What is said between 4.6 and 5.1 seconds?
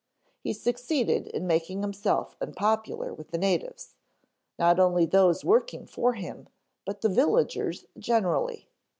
only